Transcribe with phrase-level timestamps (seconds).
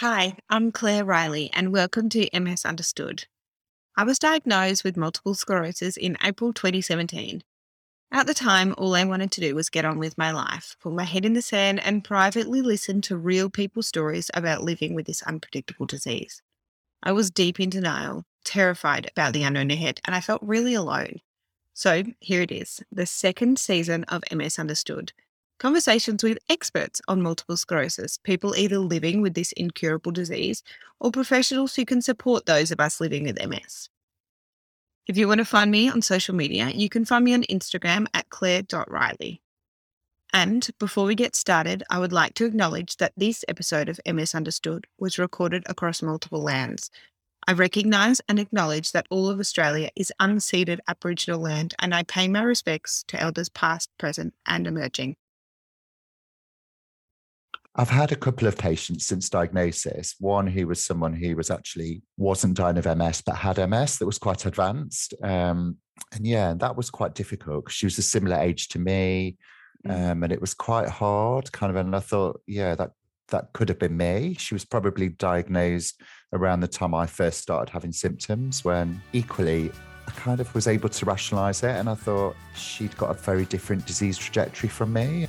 [0.00, 3.24] Hi, I'm Claire Riley, and welcome to MS Understood.
[3.96, 7.42] I was diagnosed with multiple sclerosis in April 2017.
[8.12, 10.92] At the time, all I wanted to do was get on with my life, put
[10.92, 15.06] my head in the sand, and privately listen to real people's stories about living with
[15.06, 16.42] this unpredictable disease.
[17.02, 21.20] I was deep in denial, terrified about the unknown ahead, and I felt really alone.
[21.72, 25.14] So here it is, the second season of MS Understood
[25.58, 30.62] conversations with experts on multiple sclerosis, people either living with this incurable disease
[31.00, 33.88] or professionals who can support those of us living with MS.
[35.06, 38.06] If you want to find me on social media, you can find me on Instagram
[38.12, 39.40] at claire.riley.
[40.32, 44.34] And before we get started, I would like to acknowledge that this episode of MS
[44.34, 46.90] Understood was recorded across multiple lands.
[47.46, 52.26] I recognise and acknowledge that all of Australia is unceded Aboriginal land, and I pay
[52.26, 55.16] my respects to elders past, present, and emerging.
[57.78, 60.14] I've had a couple of patients since diagnosis.
[60.18, 64.06] One who was someone who was actually wasn't dying of MS but had MS that
[64.06, 65.12] was quite advanced.
[65.22, 65.76] Um,
[66.12, 69.36] and yeah, that was quite difficult because she was a similar age to me,
[69.86, 70.10] mm.
[70.10, 71.52] um, and it was quite hard.
[71.52, 72.92] Kind of, and I thought, yeah, that
[73.28, 74.36] that could have been me.
[74.38, 76.00] She was probably diagnosed
[76.32, 78.64] around the time I first started having symptoms.
[78.64, 79.70] When equally,
[80.06, 83.44] I kind of was able to rationalise it, and I thought she'd got a very
[83.44, 85.28] different disease trajectory from me.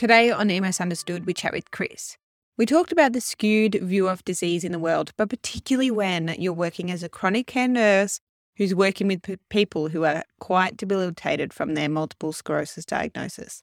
[0.00, 2.16] Today on MS Understood, we chat with Chris.
[2.56, 6.54] We talked about the skewed view of disease in the world, but particularly when you're
[6.54, 8.18] working as a chronic care nurse
[8.56, 13.62] who's working with p- people who are quite debilitated from their multiple sclerosis diagnosis.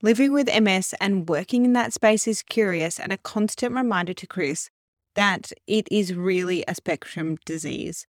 [0.00, 4.26] Living with MS and working in that space is curious and a constant reminder to
[4.26, 4.70] Chris
[5.16, 8.06] that it is really a spectrum disease.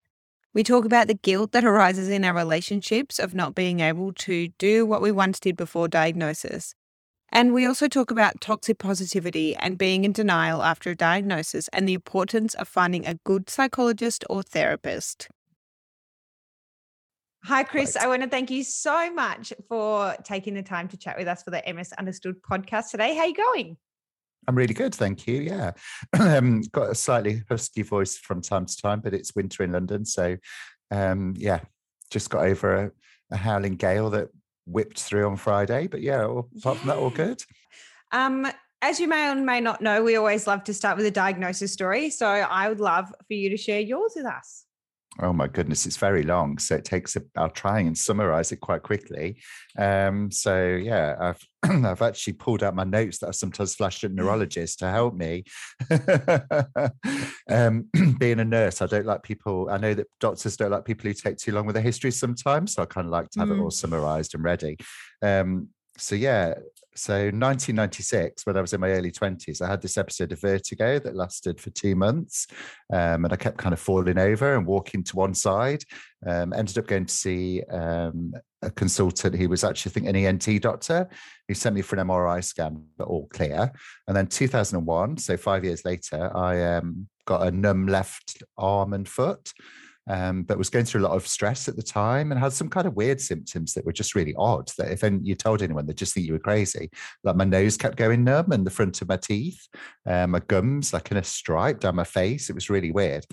[0.54, 4.50] We talk about the guilt that arises in our relationships of not being able to
[4.60, 6.76] do what we once did before diagnosis
[7.34, 11.90] and we also talk about toxic positivity and being in denial after a diagnosis and
[11.90, 15.30] the importance of finding a good psychologist or therapist.
[17.46, 17.98] Hi, Chris.
[17.98, 21.42] I want to thank you so much for taking the time to chat with us
[21.42, 23.16] for the MS Understood podcast today.
[23.16, 23.78] How are you going?
[24.48, 25.42] I'm really good, thank you.
[25.42, 25.72] Yeah,
[26.20, 30.06] um, got a slightly husky voice from time to time, but it's winter in London,
[30.06, 30.38] so
[30.92, 31.62] um, yeah,
[32.12, 32.92] just got over a,
[33.32, 34.30] a howling gale that
[34.66, 35.88] whipped through on Friday.
[35.88, 36.74] But yeah, apart yeah.
[36.74, 37.44] from that, all good.
[38.12, 38.48] Um,
[38.82, 41.72] as you may or may not know, we always love to start with a diagnosis
[41.72, 42.10] story.
[42.10, 44.63] So I would love for you to share yours with us.
[45.22, 46.58] Oh my goodness, it's very long.
[46.58, 49.38] So it takes, a, I'll try and summarize it quite quickly.
[49.78, 51.40] Um, so yeah, I've,
[51.86, 55.44] I've actually pulled out my notes that I sometimes flash at neurologists to help me.
[57.50, 61.08] um, being a nurse, I don't like people, I know that doctors don't like people
[61.08, 62.74] who take too long with their history sometimes.
[62.74, 63.60] So I kind of like to have mm.
[63.60, 64.78] it all summarized and ready.
[65.22, 66.56] Um, so yeah,
[66.96, 71.00] so 1996, when I was in my early 20s, I had this episode of vertigo
[71.00, 72.48] that lasted for two months.
[72.92, 75.84] Um, and I kept kind of falling over and walking to one side.
[76.26, 80.16] Um, ended up going to see um, a consultant who was actually, I think, an
[80.16, 81.10] ENT doctor
[81.48, 83.72] who sent me for an MRI scan, but all clear.
[84.08, 89.08] And then 2001, so five years later, I um, got a numb left arm and
[89.08, 89.52] foot
[90.08, 92.70] um, but was going through a lot of stress at the time and had some
[92.70, 94.70] kind of weird symptoms that were just really odd.
[94.78, 96.90] That if you told anyone, they'd just think you were crazy.
[97.24, 99.68] Like my nose kept going numb and the front of my teeth,
[100.06, 102.50] um, my gums like in a stripe down my face.
[102.50, 103.26] It was really weird.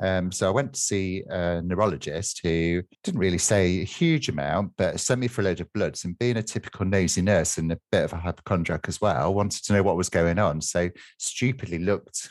[0.00, 4.72] Um, so I went to see a neurologist who didn't really say a huge amount,
[4.76, 6.04] but sent me for a load of bloods.
[6.04, 9.64] And being a typical nosy nurse and a bit of a hypochondriac as well, wanted
[9.64, 10.60] to know what was going on.
[10.60, 12.30] So stupidly looked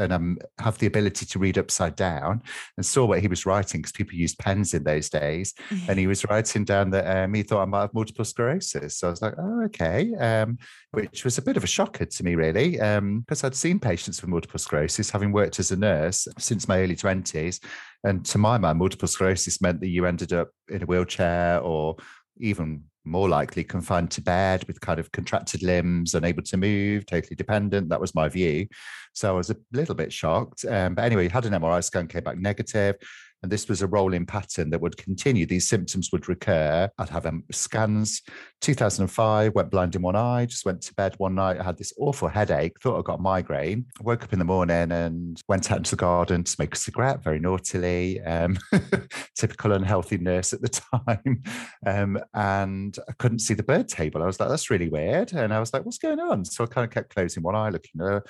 [0.00, 2.42] and um, have the ability to read upside down
[2.76, 5.54] and saw what he was writing because people used pens in those days.
[5.88, 8.96] And he was writing down that um, he thought I might have multiple sclerosis.
[8.96, 10.14] So I was like, oh, okay.
[10.14, 10.58] Um,
[10.92, 14.20] which was a bit of a shocker to me, really, because um, I'd seen patients
[14.20, 17.62] with multiple sclerosis, having worked as a nurse since my early 20s.
[18.02, 21.96] And to my mind, multiple sclerosis meant that you ended up in a wheelchair or
[22.40, 27.36] even more likely confined to bed with kind of contracted limbs, unable to move, totally
[27.36, 27.88] dependent.
[27.88, 28.66] That was my view.
[29.14, 30.64] So I was a little bit shocked.
[30.64, 32.96] Um, but anyway, had an MRI scan, came back negative.
[33.42, 35.46] And this was a rolling pattern that would continue.
[35.46, 36.90] These symptoms would recur.
[36.98, 38.20] I'd have um, scans.
[38.60, 41.58] 2005, went blind in one eye, just went to bed one night.
[41.58, 43.86] I had this awful headache, thought I got a migraine.
[43.98, 46.78] I woke up in the morning and went out into the garden to smoke a
[46.78, 48.20] cigarette very naughtily.
[48.20, 48.58] Um,
[49.40, 50.68] typical unhealthy nurse at the
[51.08, 51.42] time.
[51.86, 54.22] Um, and I couldn't see the bird table.
[54.22, 55.32] I was like, that's really weird.
[55.32, 56.44] And I was like, what's going on?
[56.44, 58.20] So I kind of kept closing one eye, looking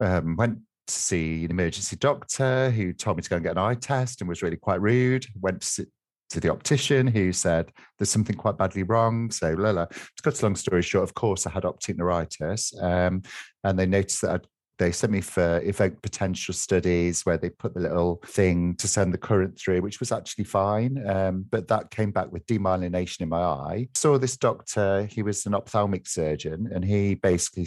[0.00, 3.58] um, went to see an emergency doctor who told me to go and get an
[3.58, 5.26] eye test and was really quite rude.
[5.40, 5.86] Went to
[6.30, 9.30] to the optician who said there's something quite badly wrong.
[9.30, 13.22] So, Lila, to cut a long story short, of course, I had optic neuritis, um,
[13.62, 14.46] and they noticed that I'd
[14.78, 19.14] they sent me for evoked potential studies where they put the little thing to send
[19.14, 21.02] the current through, which was actually fine.
[21.08, 23.88] Um, but that came back with demyelination in my eye.
[23.94, 27.66] Saw this doctor, he was an ophthalmic surgeon, and he basically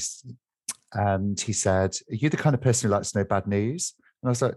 [0.93, 3.93] and he said, Are you the kind of person who likes to know bad news?
[4.21, 4.55] And I was like,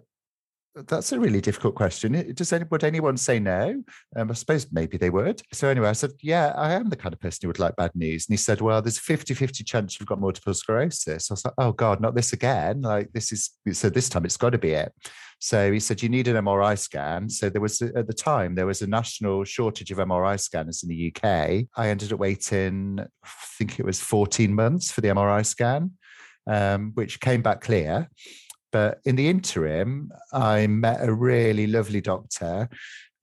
[0.74, 2.32] that's a really difficult question.
[2.34, 3.82] Does any, would anyone say no?
[4.16, 5.42] Um, I suppose maybe they would.
[5.52, 7.90] So anyway, I said, yeah, I am the kind of person who would like bad
[7.94, 8.28] news.
[8.28, 11.30] And he said, well, there's a 50-50 chance you've got multiple sclerosis.
[11.30, 12.82] I was like, oh God, not this again.
[12.82, 14.92] Like this is, so this time it's got to be it.
[15.40, 17.28] So he said, you need an MRI scan.
[17.30, 20.90] So there was, at the time, there was a national shortage of MRI scanners in
[20.90, 21.66] the UK.
[21.74, 23.28] I ended up waiting, I
[23.58, 25.92] think it was 14 months for the MRI scan,
[26.46, 28.08] um, which came back clear.
[28.72, 32.68] But in the interim, I met a really lovely doctor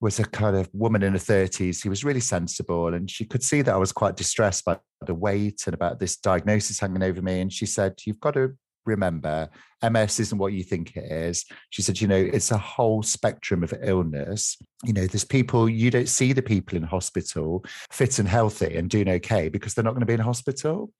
[0.00, 1.82] was a kind of woman in her 30s.
[1.82, 5.14] He was really sensible, and she could see that I was quite distressed by the
[5.14, 7.40] weight and about this diagnosis hanging over me.
[7.40, 8.54] And she said, You've got to
[8.84, 9.48] remember
[9.82, 11.44] MS isn't what you think it is.
[11.70, 14.56] She said, You know, it's a whole spectrum of illness.
[14.84, 18.88] You know, there's people, you don't see the people in hospital fit and healthy and
[18.88, 20.92] doing okay because they're not going to be in hospital.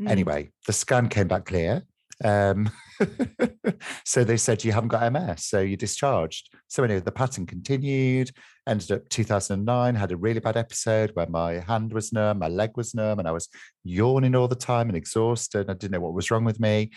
[0.00, 0.08] Mm.
[0.08, 1.84] Anyway, the scan came back clear.
[2.24, 2.70] Um,
[4.04, 6.54] so they said you haven't got MS, so you're discharged.
[6.66, 8.30] So anyway, the pattern continued.
[8.66, 12.76] Ended up 2009, had a really bad episode where my hand was numb, my leg
[12.76, 13.48] was numb, and I was
[13.84, 15.70] yawning all the time and exhausted.
[15.70, 16.90] I didn't know what was wrong with me.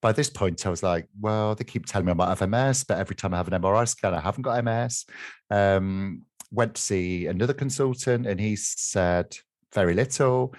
[0.00, 2.84] By this point, I was like, well, they keep telling me I might have MS,
[2.84, 5.04] but every time I have an MRI scan, I haven't got MS.
[5.50, 9.36] Um, went to see another consultant, and he said
[9.74, 10.54] very little.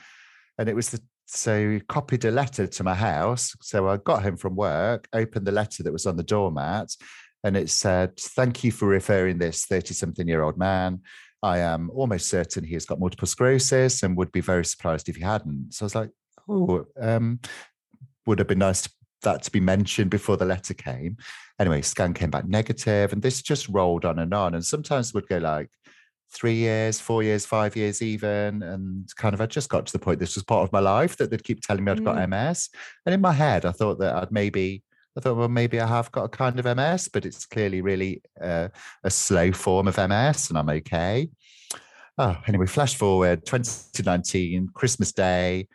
[0.57, 3.55] And it was the so he copied a letter to my house.
[3.61, 6.95] So I got home from work, opened the letter that was on the doormat,
[7.43, 11.01] and it said, "Thank you for referring this thirty-something-year-old man.
[11.43, 15.17] I am almost certain he has got multiple sclerosis, and would be very surprised if
[15.17, 16.09] he hadn't." So I was like,
[16.49, 17.39] "Oh, um,
[18.25, 18.89] would have been nice to,
[19.21, 21.17] that to be mentioned before the letter came."
[21.59, 24.55] Anyway, scan came back negative, and this just rolled on and on.
[24.55, 25.69] And sometimes would go like
[26.31, 28.63] three years, four years, five years, even.
[28.63, 31.17] And kind of, I just got to the point this was part of my life
[31.17, 32.05] that they'd keep telling me I'd mm.
[32.05, 32.69] got MS.
[33.05, 34.83] And in my head, I thought that I'd maybe,
[35.17, 38.21] I thought, well, maybe I have got a kind of MS, but it's clearly really
[38.41, 38.69] uh,
[39.03, 41.29] a slow form of MS and I'm okay.
[42.17, 45.67] Oh, anyway, flash forward 2019, Christmas Day.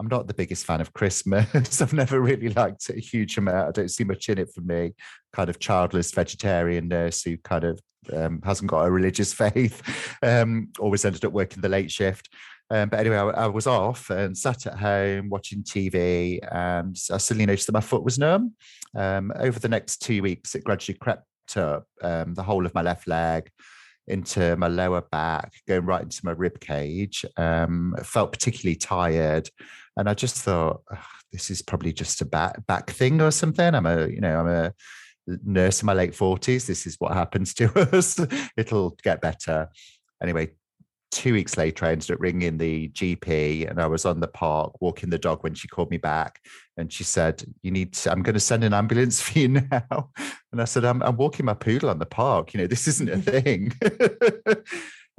[0.00, 1.82] I'm not the biggest fan of Christmas.
[1.82, 3.68] I've never really liked it a huge amount.
[3.68, 4.94] I don't see much in it for me.
[5.34, 7.80] Kind of childless vegetarian nurse who kind of
[8.10, 9.82] um, hasn't got a religious faith.
[10.22, 12.30] Um, always ended up working the late shift.
[12.70, 17.18] Um, but anyway, I, I, was off and sat at home watching TV, and I
[17.18, 18.54] suddenly noticed that my foot was numb.
[18.96, 21.26] Um, over the next two weeks, it gradually crept
[21.56, 23.50] up um, the whole of my left leg
[24.06, 27.24] into my lower back, going right into my rib cage.
[27.36, 29.48] Um, felt particularly tired,
[29.96, 30.82] and I just thought,
[31.32, 33.74] this is probably just a back back thing or something.
[33.74, 34.72] I'm a, you know, I'm a
[35.44, 36.66] nurse in my late forties.
[36.66, 38.18] This is what happens to us.
[38.56, 39.68] It'll get better.
[40.22, 40.50] Anyway,
[41.10, 44.80] two weeks later, I ended up ringing the GP and I was on the park
[44.80, 46.40] walking the dog when she called me back.
[46.76, 50.10] And she said, You need to, I'm going to send an ambulance for you now.
[50.52, 52.54] And I said, I'm, I'm walking my poodle on the park.
[52.54, 53.72] You know, this isn't a thing.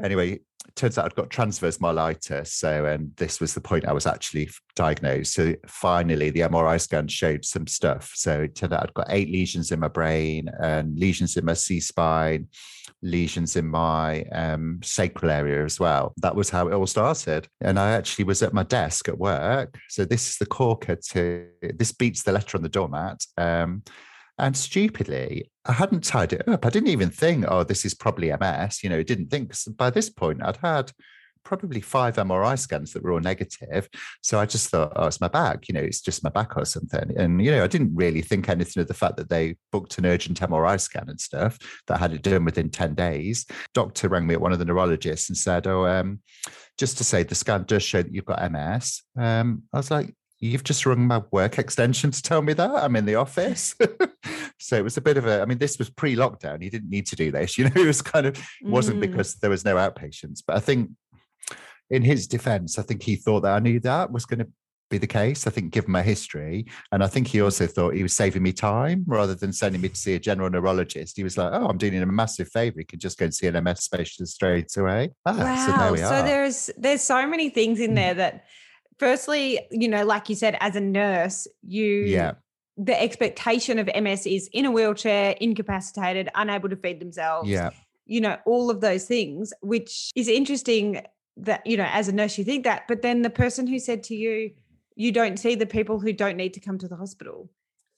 [0.03, 0.39] Anyway,
[0.75, 2.47] turns out I'd got transverse myelitis.
[2.47, 5.33] So, and this was the point I was actually diagnosed.
[5.33, 8.11] So, finally, the MRI scan showed some stuff.
[8.15, 11.53] So, it turned out I'd got eight lesions in my brain and lesions in my
[11.53, 12.47] C spine,
[13.01, 16.13] lesions in my um, sacral area as well.
[16.17, 17.47] That was how it all started.
[17.61, 19.77] And I actually was at my desk at work.
[19.89, 23.25] So, this is the corker to this beats the letter on the doormat.
[23.37, 23.83] Um,
[24.37, 26.65] and stupidly, I hadn't tied it up.
[26.65, 28.83] I didn't even think, oh, this is probably MS.
[28.83, 30.91] You know, didn't think by this point I'd had
[31.43, 33.89] probably five MRI scans that were all negative.
[34.21, 36.65] So I just thought, oh, it's my back, you know, it's just my back or
[36.65, 37.13] something.
[37.17, 40.05] And, you know, I didn't really think anything of the fact that they booked an
[40.05, 41.57] urgent MRI scan and stuff
[41.87, 43.45] that I had it done within 10 days.
[43.73, 46.19] Doctor rang me at one of the neurologists and said, oh, um,
[46.77, 49.01] just to say the scan does show that you've got MS.
[49.17, 52.95] Um, I was like, you've just rung my work extension to tell me that I'm
[52.95, 53.75] in the office.
[54.59, 56.61] so it was a bit of a, I mean, this was pre lockdown.
[56.61, 57.57] He didn't need to do this.
[57.61, 59.01] You know, it was kind of, wasn't mm.
[59.01, 60.41] because there was no outpatients.
[60.45, 60.89] But I think
[61.91, 64.47] in his defense, I think he thought that I knew that was going to
[64.89, 65.45] be the case.
[65.45, 66.65] I think, given my history.
[66.91, 69.89] And I think he also thought he was saving me time rather than sending me
[69.89, 71.17] to see a general neurologist.
[71.17, 72.79] He was like, oh, I'm doing him a massive favor.
[72.79, 75.11] He could just go and see an MS specialist straight away.
[75.25, 75.65] Ah, wow.
[75.65, 76.19] So, there we are.
[76.19, 77.95] so there's, there's so many things in mm.
[77.95, 78.45] there that,
[79.01, 82.33] firstly, you know, like you said, as a nurse, you yeah.
[82.77, 87.49] The expectation of MS is in a wheelchair, incapacitated, unable to feed themselves.
[87.49, 87.71] Yeah.
[88.05, 91.01] you know, all of those things, which is interesting
[91.37, 92.87] that, you know, as a nurse, you think that.
[92.87, 94.51] But then the person who said to you,
[94.95, 97.49] you don't see the people who don't need to come to the hospital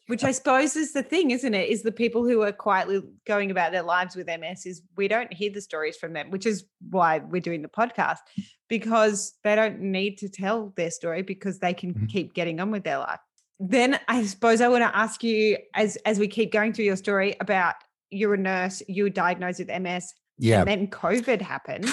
[0.08, 1.70] which I suppose is the thing, isn't it?
[1.70, 5.32] Is the people who are quietly going about their lives with MS is we don't
[5.32, 8.20] hear the stories from them, which is why we're doing the podcast
[8.68, 12.06] because they don't need to tell their story because they can mm-hmm.
[12.08, 13.20] keep getting on with their life.
[13.60, 16.98] Then I suppose I want to ask you as as we keep going through your
[16.98, 17.76] story about
[18.10, 21.86] you're a nurse, you were diagnosed with MS, yeah, and then COVID happened.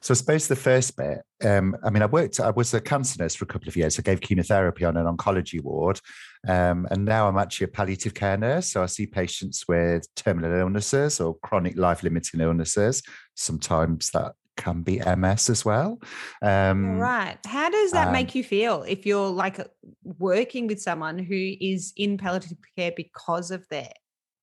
[0.00, 3.22] So I suppose the first bit, um, I mean, I worked, I was a cancer
[3.22, 3.98] nurse for a couple of years.
[3.98, 6.00] I gave chemotherapy on an oncology ward.
[6.46, 8.72] Um, and now I'm actually a palliative care nurse.
[8.72, 13.02] So I see patients with terminal illnesses or chronic life limiting illnesses.
[13.34, 16.00] Sometimes that can be MS as well.
[16.42, 17.38] Um, right.
[17.44, 19.60] How does that um, make you feel if you're like
[20.18, 23.88] working with someone who is in palliative care because of their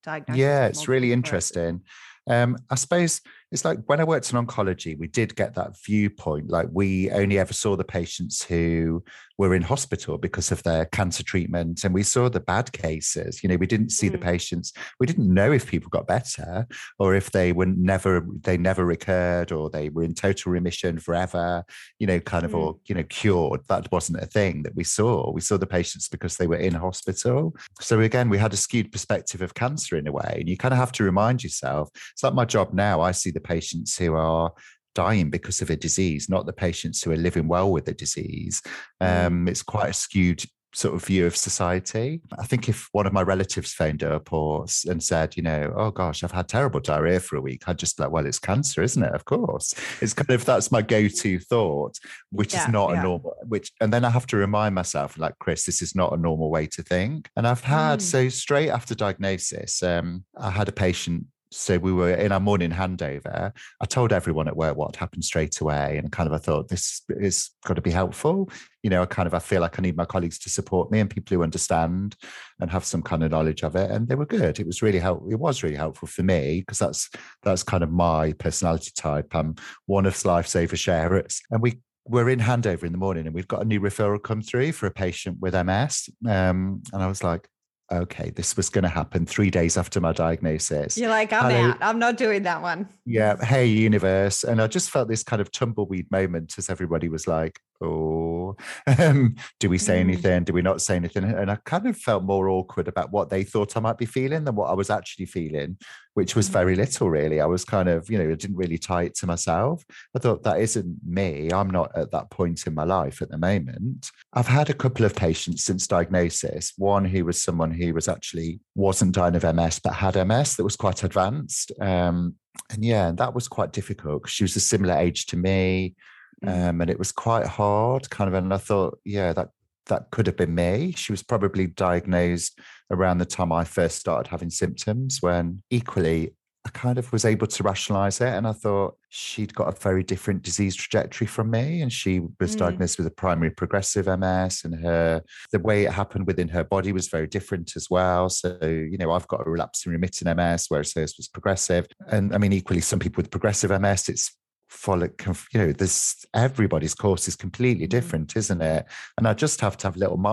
[0.03, 0.39] diagnosis?
[0.39, 1.81] Yeah, it's really interesting.
[2.27, 6.49] Um, I suppose it's like when I worked in oncology, we did get that viewpoint.
[6.49, 9.03] Like we only ever saw the patients who
[9.39, 13.41] were in hospital because of their cancer treatment, and we saw the bad cases.
[13.41, 14.11] You know, we didn't see mm.
[14.11, 14.73] the patients.
[14.99, 16.67] We didn't know if people got better
[16.99, 21.63] or if they were never they never recurred or they were in total remission forever.
[21.97, 22.59] You know, kind of mm.
[22.59, 23.61] or you know cured.
[23.67, 25.31] That wasn't a thing that we saw.
[25.31, 27.55] We saw the patients because they were in hospital.
[27.79, 30.73] So again, we had a skewed perspective of cancer in a way, and you kind
[30.73, 31.89] of have to remind yourself.
[32.11, 33.01] It's like my job now.
[33.01, 34.51] I see the the patients who are
[34.95, 38.61] dying because of a disease, not the patients who are living well with the disease.
[39.01, 39.25] Mm.
[39.25, 40.43] Um, it's quite a skewed
[40.75, 42.21] sort of view of society.
[42.37, 45.91] I think if one of my relatives phoned up or and said, you know, oh
[45.91, 48.83] gosh, I've had terrible diarrhea for a week, I'd just be like, well, it's cancer,
[48.83, 49.13] isn't it?
[49.13, 49.73] Of course.
[50.01, 51.97] It's kind of that's my go-to thought,
[52.31, 52.99] which yeah, is not yeah.
[52.99, 56.13] a normal which and then I have to remind myself, like, Chris, this is not
[56.13, 57.29] a normal way to think.
[57.35, 58.03] And I've had mm.
[58.03, 62.71] so straight after diagnosis, um, I had a patient so we were in our morning
[62.71, 63.51] handover.
[63.81, 67.01] I told everyone at work what happened straight away, and kind of I thought this
[67.09, 68.49] is got to be helpful.
[68.83, 70.99] You know, I kind of I feel like I need my colleagues to support me
[70.99, 72.15] and people who understand
[72.59, 73.89] and have some kind of knowledge of it.
[73.89, 74.59] And they were good.
[74.59, 75.31] It was really helpful.
[75.31, 77.09] It was really helpful for me because that's
[77.43, 79.35] that's kind of my personality type.
[79.35, 83.47] I'm one of lifesaver sharers, and we we're in handover in the morning and we've
[83.47, 86.09] got a new referral come through for a patient with MS.
[86.27, 87.47] Um, and I was like,
[87.91, 90.97] okay, this was going to happen three days after my diagnosis.
[90.97, 91.77] You're like, I'm out.
[91.81, 92.87] I'm not doing that one.
[93.05, 93.43] Yeah.
[93.43, 94.43] Hey, universe.
[94.43, 98.55] And I just felt this kind of tumbleweed moment as everybody was like, oh,
[98.97, 100.01] um, do we say mm.
[100.01, 100.43] anything?
[100.43, 101.23] Do we not say anything?
[101.23, 104.43] And I kind of felt more awkward about what they thought I might be feeling
[104.43, 105.77] than what I was actually feeling,
[106.13, 106.79] which was very mm.
[106.79, 107.41] little, really.
[107.41, 109.83] I was kind of, you know, I didn't really tie it to myself.
[110.15, 111.51] I thought that isn't me.
[111.51, 114.11] I'm not at that point in my life at the moment.
[114.33, 116.73] I've had a couple of patients since diagnosis.
[116.77, 120.63] One who was someone who was actually wasn't dying of MS, but had MS that
[120.63, 121.71] was quite advanced.
[121.79, 122.35] Um,
[122.71, 124.23] and yeah, that was quite difficult.
[124.23, 125.95] Because she was a similar age to me.
[126.43, 126.69] Mm.
[126.69, 128.33] Um, and it was quite hard, kind of.
[128.33, 129.49] And I thought, yeah, that
[129.87, 130.93] that could have been me.
[130.95, 132.59] She was probably diagnosed
[132.91, 135.21] around the time I first started having symptoms.
[135.21, 139.73] When equally, I kind of was able to rationalize it, and I thought she'd got
[139.73, 142.59] a very different disease trajectory from me, and she was mm.
[142.59, 146.91] diagnosed with a primary progressive MS, and her the way it happened within her body
[146.91, 148.29] was very different as well.
[148.29, 152.37] So you know, I've got a relapsing remitting MS, whereas hers was progressive, and I
[152.37, 154.35] mean, equally, some people with progressive MS, it's
[154.69, 155.09] follow
[155.51, 157.89] you know this everybody's course is completely mm.
[157.89, 158.85] different isn't it
[159.17, 160.23] and i just have to have a little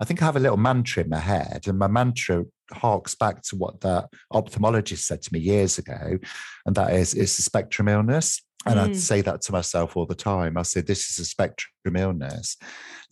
[0.00, 2.42] i think i have a little mantra in my head and my mantra
[2.72, 6.18] harks back to what that ophthalmologist said to me years ago
[6.64, 8.88] and that is it's a spectrum illness and mm.
[8.88, 10.56] I say that to myself all the time.
[10.56, 12.56] I say, this is a spectrum illness.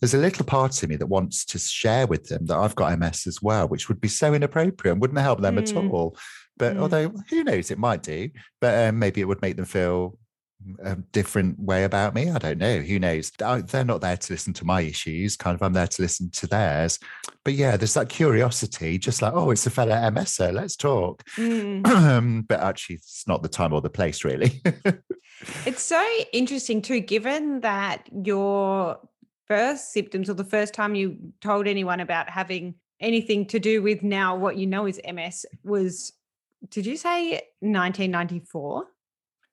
[0.01, 2.99] There's a little part of me that wants to share with them that I've got
[2.99, 5.61] MS as well, which would be so inappropriate and wouldn't help them mm.
[5.61, 6.17] at all.
[6.57, 6.81] But mm.
[6.81, 8.29] although who knows, it might do,
[8.59, 10.17] but um, maybe it would make them feel
[10.83, 12.29] a different way about me.
[12.29, 12.79] I don't know.
[12.79, 13.31] Who knows?
[13.31, 15.37] They're not there to listen to my issues.
[15.37, 16.99] Kind of, I'm there to listen to theirs.
[17.43, 20.53] But yeah, there's that curiosity, just like, oh, it's a fellow MSer.
[20.53, 21.23] Let's talk.
[21.37, 22.45] Mm.
[22.47, 24.61] but actually, it's not the time or the place, really.
[25.65, 28.97] it's so interesting too, given that your
[29.47, 34.03] first symptoms or the first time you told anyone about having anything to do with
[34.03, 36.13] now what you know is MS was.
[36.69, 38.87] Did you say 1994?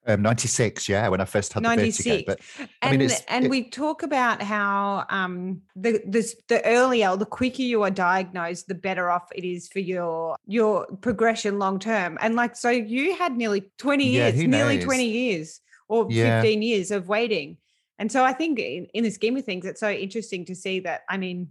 [0.05, 2.05] Um, 96, yeah, when I first had 96.
[2.05, 2.25] the vertigo.
[2.27, 7.17] But I and, mean, and it, we talk about how um, the, the the earlier,
[7.17, 11.79] the quicker you are diagnosed, the better off it is for your your progression long
[11.79, 12.19] term.
[12.21, 16.43] And like, so you had nearly 20 yeah, years, nearly 20 years or yeah.
[16.43, 17.59] 15 years of waiting.
[17.99, 20.81] And so I think in, in the scheme of things, it's so interesting to see
[20.81, 21.03] that.
[21.09, 21.49] I mean,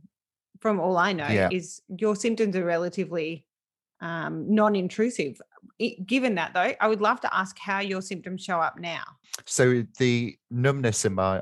[0.60, 1.48] from all I know, yeah.
[1.52, 3.46] is your symptoms are relatively
[4.02, 5.40] um, non-intrusive
[6.06, 9.04] given that though, I would love to ask how your symptoms show up now.
[9.46, 11.42] So the numbness in my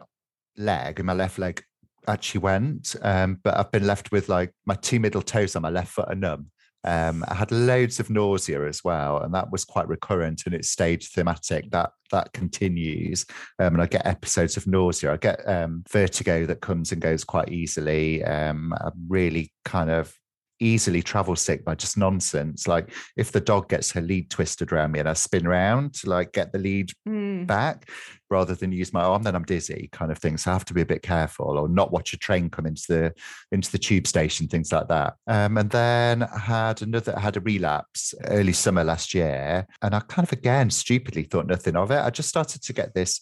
[0.58, 1.64] leg, in my left leg,
[2.08, 5.70] actually went, um, but I've been left with like my two middle toes on my
[5.70, 6.52] left foot are numb.
[6.86, 10.64] Um, I had loads of nausea as well, and that was quite recurrent, and it
[10.64, 11.70] stayed thematic.
[11.72, 13.26] That that continues,
[13.60, 15.12] um, and I get episodes of nausea.
[15.12, 18.24] I get um, vertigo that comes and goes quite easily.
[18.24, 20.16] Um, I'm really kind of
[20.60, 22.68] easily travel sick by just nonsense.
[22.68, 26.10] Like if the dog gets her lead twisted around me and I spin around to
[26.10, 27.48] like get the lead mm.
[27.48, 27.90] back
[28.30, 30.38] rather than use my arm, then I'm dizzy kind of thing.
[30.38, 32.86] So I have to be a bit careful or not watch a train come into
[32.88, 33.14] the
[33.52, 35.16] into the tube station, things like that.
[35.28, 39.66] Um, and then I had another I had a relapse early summer last year.
[39.82, 42.00] And I kind of again stupidly thought nothing of it.
[42.00, 43.22] I just started to get this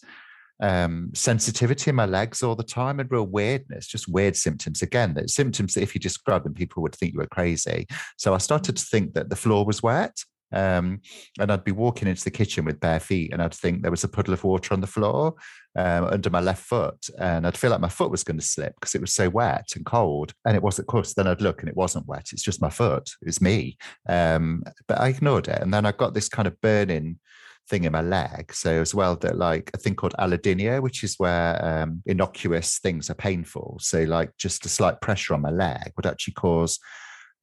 [0.60, 4.82] um, sensitivity in my legs all the time and real weirdness, just weird symptoms.
[4.82, 7.86] Again, that symptoms that if you describe them, people would think you were crazy.
[8.16, 10.18] So I started to think that the floor was wet.
[10.50, 11.02] Um,
[11.38, 14.04] and I'd be walking into the kitchen with bare feet, and I'd think there was
[14.04, 15.34] a puddle of water on the floor
[15.76, 18.74] um, under my left foot, and I'd feel like my foot was going to slip
[18.80, 20.32] because it was so wet and cold.
[20.46, 22.70] And it was, of course, then I'd look and it wasn't wet; it's just my
[22.70, 23.10] foot.
[23.20, 23.76] It's me.
[24.08, 27.18] Um, but I ignored it, and then I got this kind of burning
[27.68, 28.52] thing in my leg.
[28.52, 33.10] So as well that like a thing called allodynia, which is where um, innocuous things
[33.10, 33.78] are painful.
[33.80, 36.78] So like just a slight pressure on my leg would actually cause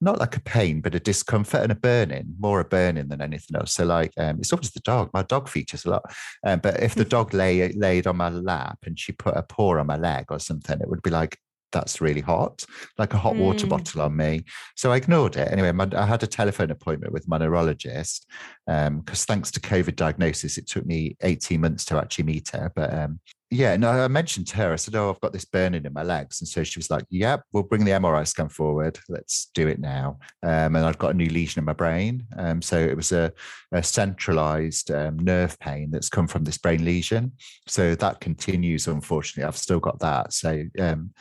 [0.01, 3.55] not like a pain, but a discomfort and a burning, more a burning than anything
[3.55, 3.73] else.
[3.73, 5.09] So like um, it's always the dog.
[5.13, 6.03] My dog features a lot.
[6.45, 9.77] Um, but if the dog lay laid on my lap and she put a paw
[9.77, 11.37] on my leg or something, it would be like
[11.75, 12.63] that's really hot,
[12.97, 13.39] like a hot mm.
[13.39, 14.45] water bottle on me.
[14.75, 15.51] So I ignored it.
[15.51, 18.25] Anyway, my, I had a telephone appointment with my neurologist
[18.65, 22.71] because um, thanks to COVID diagnosis, it took me 18 months to actually meet her.
[22.73, 23.19] But um,
[23.51, 26.03] yeah, no, I mentioned to her, I said, Oh, I've got this burning in my
[26.03, 26.41] legs.
[26.41, 28.97] And so she was like, Yep, we'll bring the MRI scan forward.
[29.07, 30.17] Let's do it now.
[30.43, 32.25] Um, and I've got a new lesion in my brain.
[32.37, 33.31] Um, so it was a,
[33.71, 37.33] a centralized um, nerve pain that's come from this brain lesion.
[37.67, 39.47] So that continues, unfortunately.
[39.47, 40.33] I've still got that.
[40.33, 41.11] So um,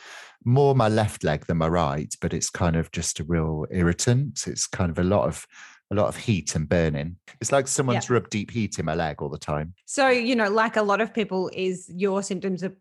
[0.43, 4.47] more my left leg than my right, but it's kind of just a real irritant.
[4.47, 5.45] It's kind of a lot of
[5.91, 7.17] a lot of heat and burning.
[7.41, 8.13] It's like someone's yeah.
[8.13, 9.73] rubbed deep heat in my leg all the time.
[9.85, 12.75] So, you know, like a lot of people, is your symptoms are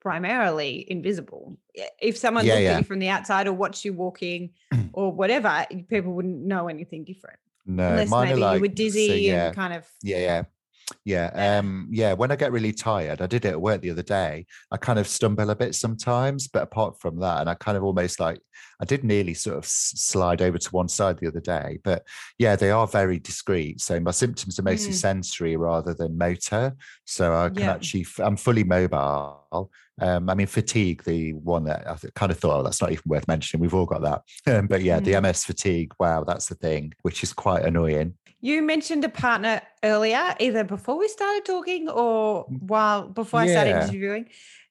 [0.00, 1.58] primarily invisible.
[2.00, 2.72] If someone yeah, looked yeah.
[2.72, 4.50] at you from the outside or watched you walking
[4.92, 7.38] or whatever, people wouldn't know anything different.
[7.66, 10.42] No, Unless maybe like, you were dizzy so, and kind of yeah, yeah.
[11.04, 12.12] Yeah, um, yeah.
[12.12, 14.46] When I get really tired, I did it at work the other day.
[14.70, 17.82] I kind of stumble a bit sometimes, but apart from that, and I kind of
[17.82, 18.40] almost like
[18.80, 21.78] I did nearly sort of slide over to one side the other day.
[21.82, 22.04] But
[22.38, 23.80] yeah, they are very discreet.
[23.80, 24.96] So my symptoms are mostly mm.
[24.96, 26.76] sensory rather than motor.
[27.04, 27.72] So I can yeah.
[27.72, 29.70] actually, I'm fully mobile.
[30.00, 33.02] Um, I mean, fatigue, the one that I kind of thought, oh, that's not even
[33.06, 33.62] worth mentioning.
[33.62, 34.22] We've all got that.
[34.46, 35.04] Um, but yeah, mm.
[35.04, 38.14] the MS fatigue, wow, that's the thing, which is quite annoying.
[38.46, 43.82] You mentioned a partner earlier, either before we started talking or while before I started
[43.82, 44.26] interviewing.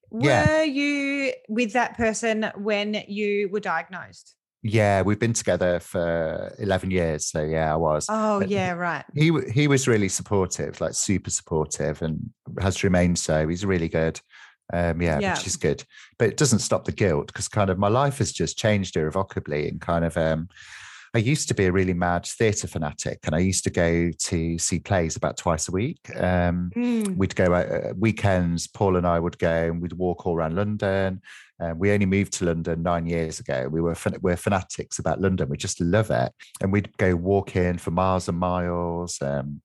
[0.09, 0.63] Were yeah.
[0.63, 4.33] you with that person when you were diagnosed?
[4.63, 7.25] Yeah, we've been together for 11 years.
[7.25, 8.05] So yeah, I was.
[8.07, 9.03] Oh, but yeah, right.
[9.13, 12.29] He he was really supportive, like super supportive and
[12.61, 13.45] has remained so.
[13.45, 14.21] He's really good.
[14.71, 15.83] Um, yeah, yeah, which is good.
[16.17, 19.67] But it doesn't stop the guilt because kind of my life has just changed irrevocably
[19.67, 20.47] and kind of um
[21.15, 24.59] I used to be a really mad theatre fanatic, and I used to go to
[24.59, 26.13] see plays about twice a week.
[26.17, 27.15] Um, mm.
[27.15, 28.67] We'd go uh, weekends.
[28.67, 31.21] Paul and I would go, and we'd walk all around London.
[31.61, 33.69] Um, we only moved to London nine years ago.
[33.71, 35.47] We were we're fanatics about London.
[35.47, 39.17] We just love it, and we'd go walking for miles and miles.
[39.21, 39.61] Um,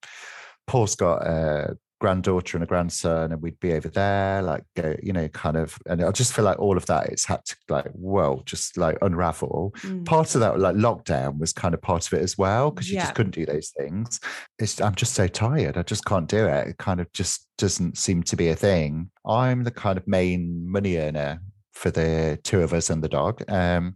[0.69, 5.13] Paul's got a granddaughter and a grandson and we'd be over there like go you
[5.13, 7.87] know kind of and i just feel like all of that it's had to like
[7.93, 10.05] well just like unravel mm.
[10.07, 12.97] part of that like lockdown was kind of part of it as well because you
[12.97, 13.03] yeah.
[13.03, 14.19] just couldn't do those things
[14.59, 17.99] it's i'm just so tired i just can't do it it kind of just doesn't
[17.99, 21.39] seem to be a thing i'm the kind of main money earner
[21.75, 23.95] for the two of us and the dog um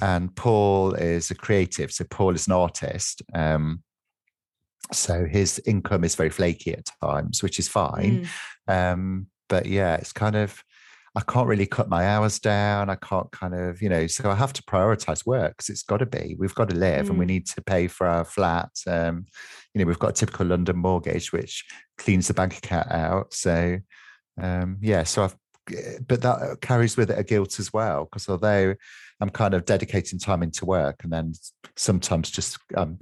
[0.00, 3.82] and paul is a creative so paul is an artist um
[4.92, 8.26] so his income is very flaky at times, which is fine.
[8.68, 8.92] Mm.
[8.92, 10.62] Um, but yeah, it's kind of
[11.16, 12.90] I can't really cut my hours down.
[12.90, 15.98] I can't kind of, you know, so I have to prioritize work because it's got
[15.98, 16.34] to be.
[16.38, 17.10] We've got to live mm.
[17.10, 17.28] and we mm.
[17.28, 18.70] need to pay for our flat.
[18.88, 19.26] Um,
[19.72, 21.64] you know, we've got a typical London mortgage which
[21.98, 23.32] cleans the bank account out.
[23.32, 23.78] So
[24.40, 25.36] um, yeah, so I've
[25.72, 28.74] eh, but that carries with it a guilt as well because although
[29.20, 31.32] I'm kind of dedicating time into work and then
[31.76, 32.98] sometimes just um,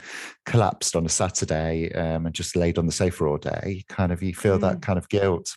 [0.47, 3.85] collapsed on a Saturday um, and just laid on the sofa all day.
[3.89, 4.63] Kind of you feel mm.
[4.63, 5.55] that kind of guilt.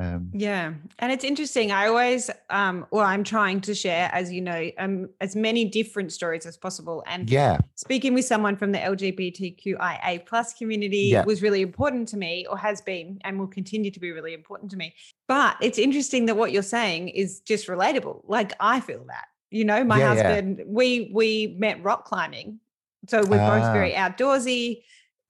[0.00, 1.72] Um, yeah, and it's interesting.
[1.72, 6.12] I always, um, well, I'm trying to share, as you know, um, as many different
[6.12, 7.02] stories as possible.
[7.06, 11.24] And yeah, speaking with someone from the LGBTQIA plus community Yeah.
[11.24, 14.70] was really important to me, or has been, and will continue to be really important
[14.70, 14.94] to me.
[15.26, 18.22] But it's interesting that what you're saying is just relatable.
[18.28, 20.22] Like I feel that, you know, my Yeah, yeah.
[20.22, 22.60] husband, we we met rock climbing,
[23.08, 23.72] so we're both Ah.
[23.72, 24.82] very outdoorsy.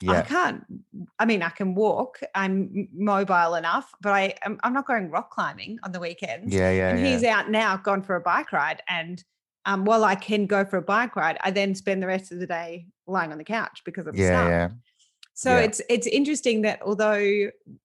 [0.09, 0.65] I can't.
[1.19, 2.21] I mean, I can walk.
[2.33, 6.55] I'm mobile enough, but I I'm, I'm not going rock climbing on the weekends.
[6.55, 7.07] yeah, yeah, and yeah.
[7.07, 9.25] he's out now, gone for a bike ride, and
[9.65, 12.39] um, while I can go for a bike ride, I then spend the rest of
[12.39, 14.49] the day lying on the couch because I'm yeah, stuck.
[14.49, 14.69] yeah.
[15.35, 15.65] So Yeah.
[15.65, 17.19] it's it's interesting that although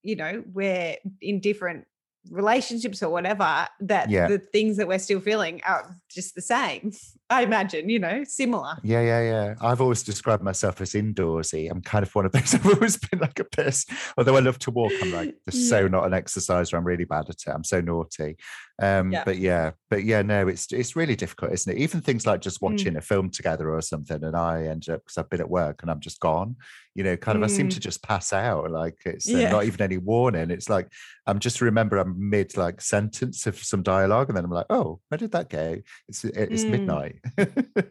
[0.04, 1.86] you know we're in different
[2.30, 4.28] relationships or whatever, that Yeah.
[4.28, 6.92] the things that we're still feeling are just the same.
[7.34, 8.78] I imagine, you know, similar.
[8.84, 9.56] Yeah, yeah, yeah.
[9.62, 11.70] I've always described myself as indoorsy.
[11.70, 12.54] I'm kind of one of those.
[12.56, 13.86] I've always been like a piss.
[14.18, 16.78] Although I love to walk, I'm like just so not an exerciser.
[16.78, 17.48] I'm really bad at it.
[17.50, 18.38] I'm so naughty.
[18.82, 19.24] Um, Yeah.
[19.24, 21.80] but yeah, but yeah, no, it's it's really difficult, isn't it?
[21.80, 22.72] Even things like just Mm.
[22.72, 25.82] watching a film together or something, and I end up because I've been at work
[25.84, 26.56] and I'm just gone.
[26.96, 28.70] You know, kind of I seem to just pass out.
[28.72, 29.52] Like it's uh, Mm.
[29.52, 30.50] Not even any warning.
[30.52, 30.88] It's like
[31.28, 35.00] I'm just remember I'm mid like sentence of some dialogue, and then I'm like, oh,
[35.10, 35.78] where did that go?
[36.10, 36.70] It's it's Mm.
[36.70, 37.16] midnight.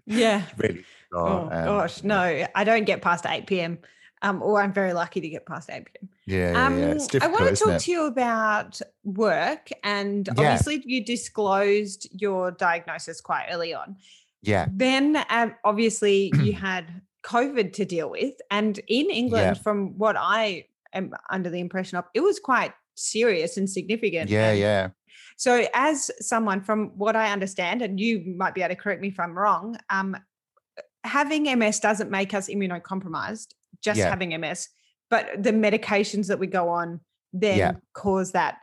[0.06, 0.42] Yeah.
[0.56, 0.84] really.
[1.14, 3.78] Oh, um, gosh, no, I don't get past 8 p.m.
[4.22, 6.08] Um, or I'm very lucky to get past 8 p.m.
[6.26, 6.84] Yeah, yeah, Um, yeah.
[6.92, 10.32] It's I want to talk to you about work, and Yeah.
[10.38, 13.96] obviously you disclosed your diagnosis quite early on.
[14.42, 20.16] Yeah, Then, um, obviously, you had COVID to deal with, and in England, from what
[20.18, 24.30] I am under the impression of, it was quite serious and significant.
[24.30, 24.88] yeah, and yeah.
[25.42, 29.08] So, as someone from what I understand, and you might be able to correct me
[29.08, 30.16] if I'm wrong, um,
[31.02, 33.48] having MS doesn't make us immunocompromised,
[33.82, 34.08] just Yeah.
[34.08, 34.68] having MS,
[35.10, 37.00] but the medications that we go on
[37.32, 37.72] then Yeah.
[37.92, 38.58] cause that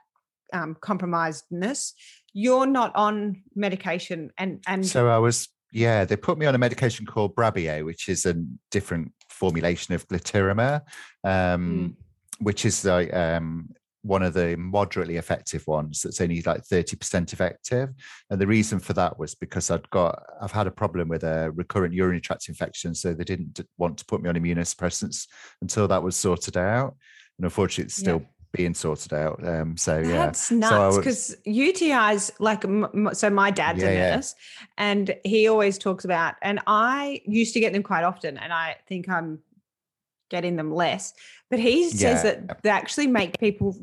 [0.53, 1.91] um, compromisedness.
[2.31, 6.57] You're not on medication, and and So I was, yeah, they put me on a
[6.57, 8.35] medication called Brabio, which is a
[8.71, 10.79] different formulation of glatiramer,
[11.25, 11.97] um,
[12.39, 13.69] which is like um,
[14.01, 17.89] one of the moderately effective ones that's only like 30% effective.
[18.29, 21.51] And the reason for that was because I'd got, I've had a problem with a
[21.51, 22.95] recurrent urinary tract infection.
[22.95, 25.27] So they didn't want to put me on immunosuppressants
[25.61, 26.95] until that was sorted out.
[27.37, 28.03] And unfortunately, it's Yeah.
[28.03, 29.45] still being sorted out.
[29.45, 30.25] Um, so yeah.
[30.25, 32.63] That's nuts because UTIs, like,
[33.15, 34.15] so my dad's Yeah, a yeah.
[34.15, 34.33] nurse
[34.77, 38.77] and he always talks about, and I used to get them quite often, and I
[38.87, 39.39] think I'm
[40.29, 41.13] getting them less,
[41.49, 42.23] but he says Yeah.
[42.23, 43.75] that they actually make people.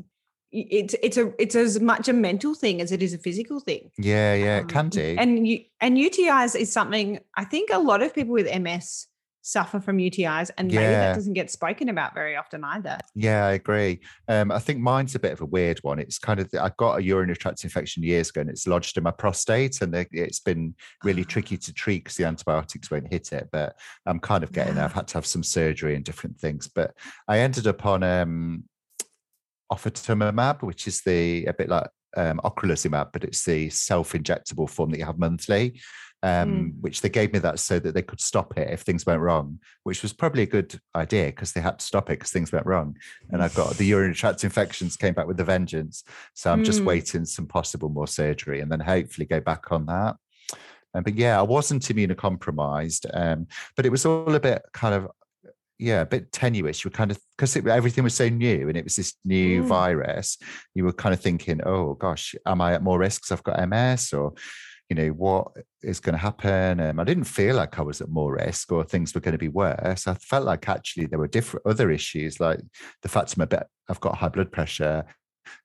[0.51, 3.91] It's it's a it's as much a mental thing as it is a physical thing.
[3.97, 5.15] Yeah, yeah, it can Um, do.
[5.19, 9.07] And you and UTIs is something I think a lot of people with MS
[9.47, 12.97] suffer from UTIs, and maybe that doesn't get spoken about very often either.
[13.15, 14.01] Yeah, I agree.
[14.27, 15.99] Um, I think mine's a bit of a weird one.
[15.99, 19.03] It's kind of I got a urinary tract infection years ago, and it's lodged in
[19.03, 21.29] my prostate, and it's been really Ah.
[21.29, 23.47] tricky to treat because the antibiotics won't hit it.
[23.51, 24.83] But I'm kind of getting there.
[24.83, 26.67] I've had to have some surgery and different things.
[26.67, 26.93] But
[27.27, 28.65] I ended up on um,
[29.71, 34.99] ofatumumab, which is the a bit like um, ocrelizumab, but it's the self-injectable form that
[34.99, 35.79] you have monthly.
[36.23, 39.21] Um, which they gave me that so that they could stop it if things went
[39.21, 42.51] wrong, which was probably a good idea because they had to stop it because things
[42.51, 42.97] went wrong.
[43.29, 46.03] And I've got the urinary tract infections came back with a vengeance.
[46.33, 46.85] So I'm just Mm.
[46.85, 50.15] waiting some possible more surgery and then hopefully go back on that.
[50.95, 55.07] Um, but yeah, I wasn't immunocompromised, um, but it was all a bit kind of
[55.79, 56.83] yeah, a bit tenuous.
[56.83, 59.67] You were kind of because everything was so new and it was this new Mm.
[59.67, 60.39] virus.
[60.73, 63.59] You were kind of thinking, oh gosh, am I at more risk because I've got
[63.59, 64.33] MS or
[64.89, 65.51] you know what
[65.83, 66.79] is going to happen?
[66.79, 69.37] Um, I didn't feel like I was at more risk or things were going to
[69.37, 70.07] be worse.
[70.07, 72.59] I felt like actually there were different other issues, like
[73.01, 75.05] the fact I'm a bit, I've got high blood pressure.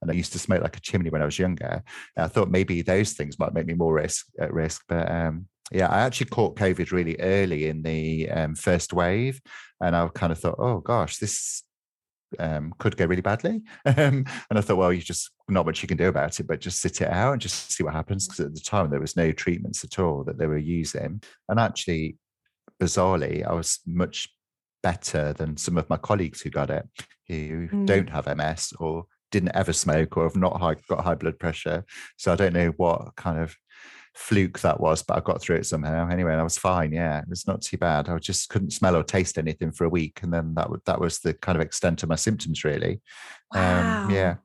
[0.00, 1.82] And I used to smoke like a chimney when I was younger.
[2.16, 5.48] And I thought maybe those things might make me more risk at risk, but um,
[5.72, 9.40] yeah, I actually caught COVID really early in the um, first wave,
[9.80, 11.62] and I kind of thought, oh gosh, this
[12.38, 13.62] um, could go really badly.
[13.86, 16.60] Um, and I thought, well, you just not much you can do about it, but
[16.60, 18.26] just sit it out and just see what happens.
[18.26, 21.60] Because at the time there was no treatments at all that they were using, and
[21.60, 22.16] actually,
[22.80, 24.28] bizarrely, I was much
[24.82, 26.88] better than some of my colleagues who got it,
[27.28, 27.86] who Mm.
[27.86, 31.84] don't have MS or didn't ever smoke or have not high, got high blood pressure.
[32.16, 33.56] So I don't know what kind of
[34.14, 36.08] fluke that was, but I got through it somehow.
[36.08, 36.92] Anyway, and I was fine.
[36.92, 38.08] Yeah, it was not too bad.
[38.08, 41.18] I just couldn't smell or taste anything for a week, and then that that was
[41.20, 43.00] the kind of extent of my symptoms, really.
[43.54, 44.04] Wow.
[44.04, 44.36] Um, yeah,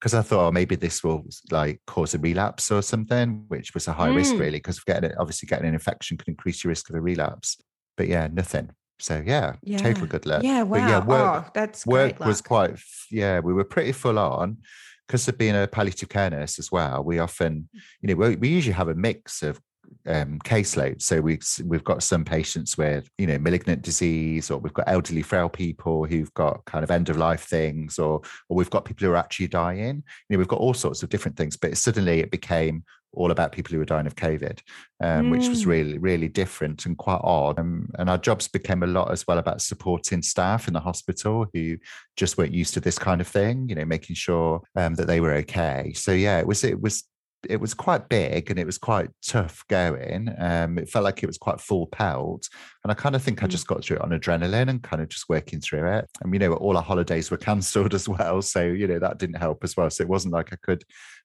[0.00, 3.88] because I thought oh, maybe this will like cause a relapse or something, which was
[3.88, 4.40] a high risk, Mm.
[4.40, 7.56] really, because getting it, obviously getting an infection can increase your risk of a relapse.
[7.96, 8.70] But yeah, nothing.
[9.00, 9.78] So yeah, Yeah.
[9.78, 10.42] total good luck.
[10.44, 10.88] Yeah, But wow.
[10.88, 12.78] yeah, work, oh, that's work was quite
[13.10, 14.58] yeah we were pretty full on
[15.06, 17.68] because of being a palliative care nurse as well, we often,
[18.00, 19.60] you know, we, we usually have a mix of
[20.06, 21.02] um, caseload.
[21.02, 25.22] So we've we've got some patients with you know malignant disease, or we've got elderly
[25.22, 29.06] frail people who've got kind of end of life things, or or we've got people
[29.06, 30.02] who are actually dying.
[30.28, 31.56] You know, we've got all sorts of different things.
[31.56, 34.60] But suddenly it became all about people who were dying of COVID,
[35.02, 35.30] um, mm.
[35.30, 35.68] which was mm.
[35.68, 37.58] really, really different and quite odd.
[37.58, 41.46] Um, and our jobs became a lot as well about supporting staff in the hospital
[41.52, 41.76] who
[42.16, 45.20] just weren't used to this kind of thing, you know, making sure um, that they
[45.20, 45.92] were okay.
[45.94, 47.04] So yeah, it was it was
[47.48, 50.34] it was quite big and it was quite tough going.
[50.38, 52.48] Um, it felt like it was quite full pelt.
[52.82, 53.50] And I kind of think I mm.
[53.50, 56.08] just got through it on adrenaline and kind of just working through it.
[56.20, 58.42] And, you know, all our holidays were cancelled as well.
[58.42, 59.90] So, you know, that didn't help as well.
[59.90, 60.84] So it wasn't like I could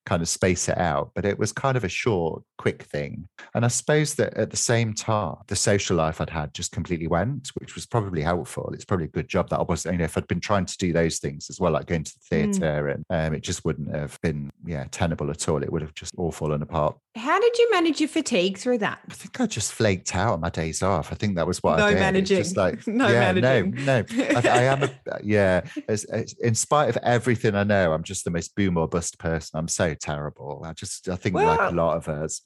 [0.09, 3.29] kind of space it out, but it was kind of a short, quick thing.
[3.53, 7.05] And I suppose that at the same time, the social life I'd had just completely
[7.05, 8.71] went, which was probably helpful.
[8.73, 10.77] It's probably a good job that I was, you know, if I'd been trying to
[10.77, 12.95] do those things as well, like going to the theatre, mm.
[12.95, 15.61] and um, it just wouldn't have been, yeah, tenable at all.
[15.61, 16.97] It would have just all fallen apart.
[17.15, 18.99] How did you manage your fatigue through that?
[19.09, 21.11] I think I just flaked out on my days off.
[21.11, 21.99] I think that was what no I did.
[21.99, 22.37] managing.
[22.37, 23.83] Just like, no yeah, managing.
[23.83, 24.23] No, no.
[24.35, 24.91] I, I am, a,
[25.23, 25.61] yeah.
[25.87, 29.17] As, as, in spite of everything I know, I'm just the most boom or bust
[29.17, 29.57] person.
[29.57, 30.61] I'm so terrible.
[30.63, 32.41] I just, I think well, like a lot of us.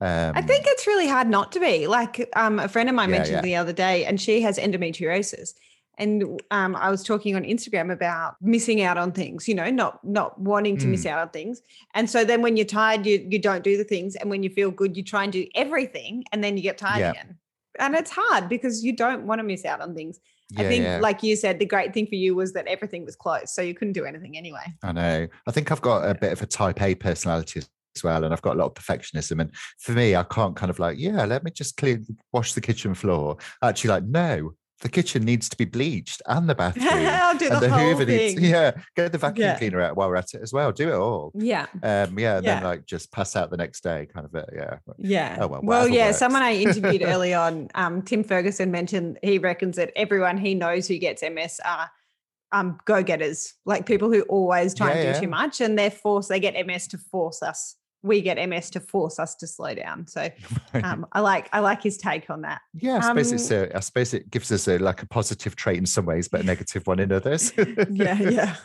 [0.00, 1.86] Um, I think it's really hard not to be.
[1.86, 3.42] Like um, a friend of mine yeah, mentioned yeah.
[3.42, 5.54] the other day, and she has endometriosis.
[6.00, 10.02] And um, I was talking on Instagram about missing out on things, you know, not
[10.02, 10.90] not wanting to mm.
[10.90, 11.62] miss out on things.
[11.94, 14.50] And so then when you're tired, you you don't do the things, and when you
[14.50, 17.10] feel good, you try and do everything, and then you get tired yeah.
[17.10, 17.38] again.
[17.78, 20.18] And it's hard because you don't want to miss out on things.
[20.50, 20.98] Yeah, I think, yeah.
[21.00, 23.74] like you said, the great thing for you was that everything was closed, so you
[23.74, 24.64] couldn't do anything anyway.
[24.82, 25.28] I know.
[25.46, 28.42] I think I've got a bit of a type A personality as well, and I've
[28.42, 29.40] got a lot of perfectionism.
[29.40, 32.60] And for me, I can't kind of like, yeah, let me just clean, wash the
[32.60, 33.36] kitchen floor.
[33.62, 37.56] Actually, like, no, the kitchen needs to be bleached and the bathroom I'll do and
[37.56, 38.36] the, the Hoover thing.
[38.36, 39.58] needs yeah get the vacuum yeah.
[39.58, 42.40] cleaner out while we're at it as well do it all yeah um yeah, yeah.
[42.40, 45.60] then like just pass out the next day kind of it yeah yeah oh, well,
[45.62, 46.18] well yeah works.
[46.18, 50.88] someone I interviewed early on um Tim Ferguson mentioned he reckons that everyone he knows
[50.88, 51.90] who gets MS are
[52.52, 56.28] um go-getters like people who always try yeah, and do too much and they're forced
[56.28, 60.06] they get MS to force us we get MS to force us to slow down.
[60.06, 60.28] So
[60.74, 62.60] um, I like I like his take on that.
[62.74, 65.56] Yeah, I suppose um, it's a, I suppose it gives us a like a positive
[65.56, 67.52] trait in some ways, but a negative one in others.
[67.90, 68.56] yeah, yeah.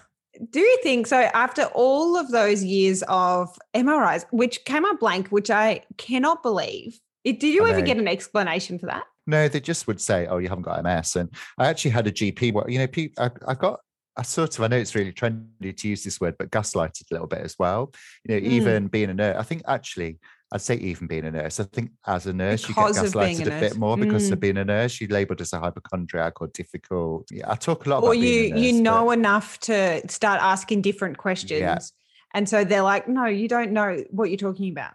[0.52, 1.17] Do you think so?
[1.34, 7.00] After all of those years of MRIs, which came up blank, which I cannot believe,
[7.24, 9.04] did you ever get an explanation for that?
[9.28, 12.12] No, they just would say, "Oh, you haven't got MS." And I actually had a
[12.12, 12.54] GP.
[12.54, 13.80] Well, you know, I, I got
[14.17, 17.13] I sort of, I know it's really trendy to use this word, but gaslighted a
[17.13, 17.91] little bit as well.
[18.23, 18.51] You know, mm.
[18.51, 20.19] even being a nurse, I think actually,
[20.54, 21.60] I'd say even being a nurse.
[21.60, 24.34] I think as a nurse, because you get gaslighted a, a, bit more because mm.
[24.34, 25.01] of being a nurse.
[25.01, 27.30] You're labelled as a hypochondriac or difficult.
[27.32, 28.04] Yeah, I talk a lot.
[28.04, 29.17] Or you nurse, you know but...
[29.17, 31.80] enough to start asking different questions, yeah.
[32.34, 34.93] and so they're like, "No, you don't know what you're talking about."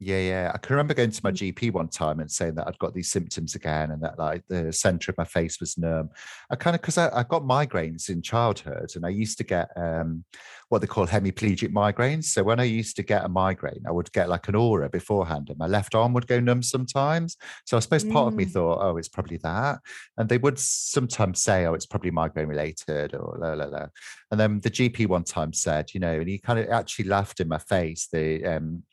[0.00, 0.52] Yeah, yeah.
[0.54, 1.52] I can remember going to my Mm.
[1.54, 4.72] GP one time and saying that I'd got these symptoms again and that like the
[4.72, 6.10] center of my face was numb.
[6.50, 9.70] I kind of because I, I got migraines in childhood and I used to get
[9.76, 10.24] um
[10.68, 12.24] what they call hemiplegic migraines.
[12.24, 15.48] So when I used to get a migraine, I would get like an aura beforehand
[15.48, 17.36] and my left arm would go numb sometimes.
[17.66, 18.50] So I suppose part of me Mm.
[18.52, 19.80] thought, oh, it's probably that.
[20.16, 23.86] And they would sometimes say, oh, it's probably migraine related or la la la.
[24.30, 27.40] And then the GP one time said, you know, and he kind of actually laughed
[27.40, 28.06] in my face.
[28.12, 28.84] The um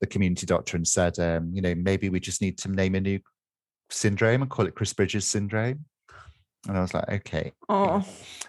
[0.00, 3.00] the community doctor and said, um, you know, maybe we just need to name a
[3.00, 3.20] new
[3.90, 5.84] syndrome and call it Chris Bridges syndrome.
[6.66, 8.04] And I was like, okay, oh,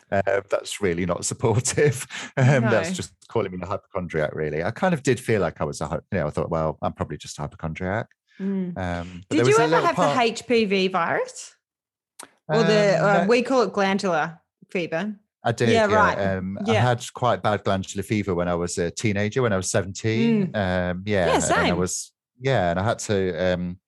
[0.09, 2.07] uh, that's really not supportive.
[2.37, 2.69] Um, no.
[2.69, 4.61] That's just calling me a hypochondriac, really.
[4.61, 6.91] I kind of did feel like I was a, you know, I thought, well, I'm
[6.91, 8.07] probably just a hypochondriac.
[8.39, 8.77] Mm.
[8.77, 10.17] Um, did you ever have part...
[10.17, 11.55] the HPV virus?
[12.49, 13.27] Or the, um, uh, no.
[13.27, 15.15] we call it glandular fever.
[15.45, 15.69] I did.
[15.69, 15.95] Yeah, yeah.
[15.95, 16.15] right.
[16.15, 16.73] Um, yeah.
[16.73, 20.51] I had quite bad glandular fever when I was a teenager, when I was 17.
[20.51, 20.55] Mm.
[20.55, 21.27] Um, yeah.
[21.27, 21.57] Yeah, same.
[21.59, 23.79] And I was, yeah, and I had to, um,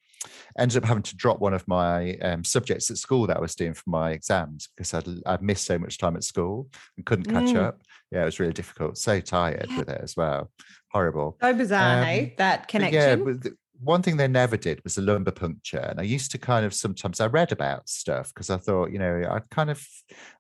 [0.58, 3.56] ended up having to drop one of my um, subjects at school that I was
[3.56, 7.26] doing for my exams because I'd, I'd missed so much time at school and couldn't
[7.26, 7.58] catch mm.
[7.58, 7.82] up.
[8.12, 8.98] Yeah, it was really difficult.
[8.98, 9.78] So tired yeah.
[9.78, 10.52] with it as well.
[10.92, 11.38] Horrible.
[11.42, 12.36] So bizarre, um, hey?
[12.38, 13.42] That connection.
[13.44, 13.50] Yeah,
[13.82, 15.80] one thing they never did was a lumbar puncture.
[15.80, 19.00] And I used to kind of sometimes I read about stuff because I thought, you
[19.00, 19.86] know, I kind of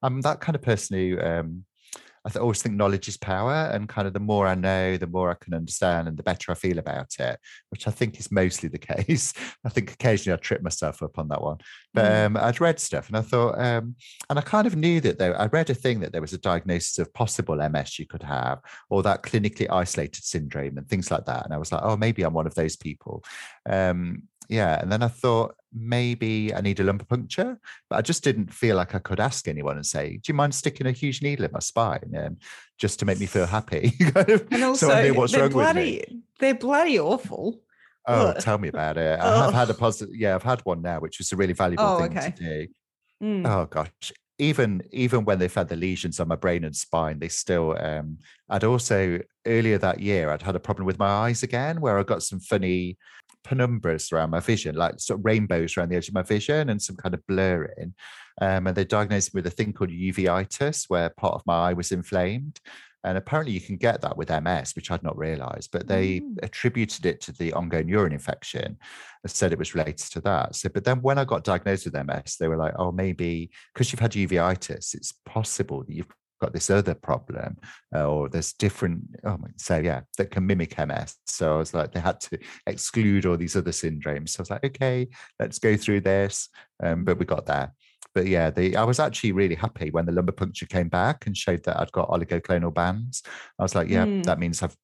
[0.01, 1.63] I'm that kind of person who um
[2.27, 5.07] I th- always think knowledge is power, and kind of the more I know, the
[5.07, 8.33] more I can understand, and the better I feel about it, which I think is
[8.33, 9.33] mostly the case.
[9.65, 11.59] I think occasionally I trip myself up on that one,
[11.93, 12.25] but mm.
[12.25, 13.95] um, I'd read stuff and I thought, um,
[14.29, 16.37] and I kind of knew that though I read a thing that there was a
[16.37, 18.59] diagnosis of possible MS you could have,
[18.89, 22.23] or that clinically isolated syndrome and things like that, and I was like, oh, maybe
[22.23, 23.23] I'm one of those people.
[23.69, 24.79] Um, yeah.
[24.81, 28.75] And then I thought maybe I need a lumbar puncture, but I just didn't feel
[28.75, 31.51] like I could ask anyone and say, "Do you mind sticking a huge needle in
[31.51, 32.37] my spine?" And
[32.77, 33.93] just to make me feel happy.
[34.15, 36.21] and also, so I knew what's wrong bloody, with me.
[36.39, 37.61] They're bloody awful.
[38.05, 38.39] Oh, Ugh.
[38.39, 39.19] tell me about it.
[39.19, 40.15] I have had a positive.
[40.15, 42.31] Yeah, I've had one now, which was a really valuable oh, thing okay.
[42.31, 42.67] to do.
[43.21, 43.47] Mm.
[43.47, 47.27] Oh gosh, even even when they've had the lesions on my brain and spine, they
[47.27, 47.75] still.
[47.79, 51.97] Um, I'd also earlier that year, I'd had a problem with my eyes again, where
[51.97, 52.97] I got some funny
[53.47, 56.81] penumbras around my vision, like sort of rainbows around the edge of my vision and
[56.81, 57.93] some kind of blurring.
[58.41, 61.73] Um, and they diagnosed me with a thing called uveitis, where part of my eye
[61.73, 62.59] was inflamed.
[63.03, 66.35] And apparently, you can get that with MS, which I'd not realized, but they mm.
[66.43, 68.77] attributed it to the ongoing urine infection
[69.23, 70.55] and said it was related to that.
[70.55, 73.91] So, but then when I got diagnosed with MS, they were like, oh, maybe because
[73.91, 76.07] you've had uveitis, it's possible that you've
[76.39, 77.57] got this other problem
[77.95, 81.91] uh, or there's different oh so yeah that can mimic ms so i was like
[81.91, 85.07] they had to exclude all these other syndromes so i was like okay
[85.39, 86.49] let's go through this
[86.83, 87.73] um, but we got there
[88.13, 91.37] but yeah, the I was actually really happy when the lumbar puncture came back and
[91.37, 93.21] showed that I'd got oligoclonal bands.
[93.59, 94.23] I was like, yeah, mm.
[94.23, 94.75] that means I've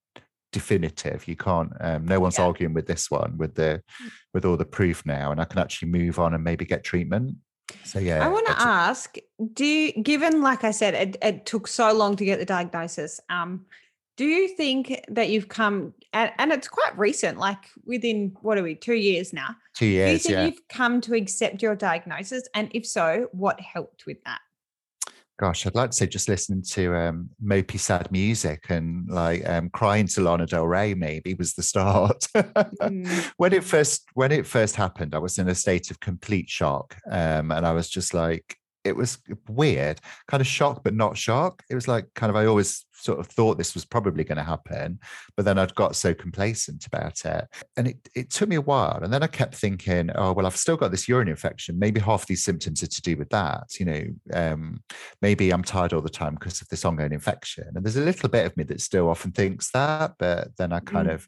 [0.53, 1.27] definitive.
[1.27, 1.73] You can't.
[1.81, 2.45] Um, no one's yeah.
[2.45, 4.11] arguing with this one with the mm.
[4.33, 7.35] with all the proof now, and I can actually move on and maybe get treatment.
[7.83, 9.17] So yeah, I want to ask:
[9.53, 13.19] Do you, given, like I said, it, it, took so long to get the diagnosis?
[13.29, 13.65] Um,
[14.15, 18.63] do you think that you've come and, and it's quite recent, like within what are
[18.63, 19.55] we, two years now?
[19.73, 20.07] Two years.
[20.07, 20.45] Do you think yeah.
[20.45, 22.47] you've come to accept your diagnosis?
[22.53, 24.39] And if so, what helped with that?
[25.39, 29.69] Gosh, I'd like to say just listening to um, mopey sad music and like um,
[29.71, 32.27] crying to Lana Del Rey maybe was the start.
[32.35, 33.31] mm.
[33.37, 36.95] When it first when it first happened, I was in a state of complete shock,
[37.09, 39.17] um, and I was just like, it was
[39.47, 41.63] weird, kind of shock, but not shock.
[41.69, 44.43] It was like kind of I always sort of thought this was probably going to
[44.43, 44.99] happen,
[45.35, 47.47] but then I'd got so complacent about it.
[47.75, 48.99] And it, it took me a while.
[49.01, 51.79] And then I kept thinking, oh, well, I've still got this urine infection.
[51.79, 53.79] Maybe half these symptoms are to do with that.
[53.79, 54.83] You know, um,
[55.21, 57.71] maybe I'm tired all the time because of this ongoing infection.
[57.75, 60.79] And there's a little bit of me that still often thinks that, but then I
[60.79, 61.13] kind mm.
[61.13, 61.27] of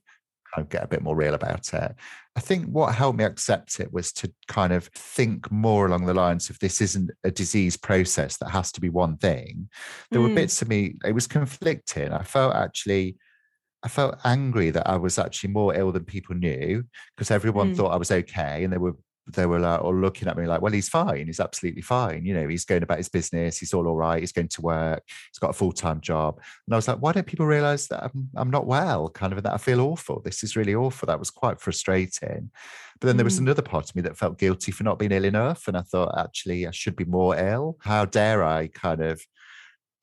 [0.55, 1.95] kind of get a bit more real about it.
[2.35, 6.13] I think what helped me accept it was to kind of think more along the
[6.13, 9.69] lines of this isn't a disease process that has to be one thing.
[10.11, 10.29] There mm.
[10.29, 12.11] were bits of me, it was conflicting.
[12.11, 13.17] I felt actually,
[13.83, 16.83] I felt angry that I was actually more ill than people knew
[17.15, 17.77] because everyone mm.
[17.77, 18.95] thought I was okay and they were
[19.27, 21.25] they were like, all looking at me like, well, he's fine.
[21.25, 22.25] He's absolutely fine.
[22.25, 23.57] You know, he's going about his business.
[23.57, 24.19] He's all all right.
[24.19, 25.03] He's going to work.
[25.31, 26.39] He's got a full time job.
[26.67, 29.37] And I was like, why don't people realize that I'm, I'm not well, kind of,
[29.37, 30.21] and that I feel awful?
[30.21, 31.07] This is really awful.
[31.07, 32.51] That was quite frustrating.
[32.99, 33.43] But then there was mm.
[33.43, 35.67] another part of me that felt guilty for not being ill enough.
[35.67, 37.77] And I thought, actually, I should be more ill.
[37.81, 39.25] How dare I kind of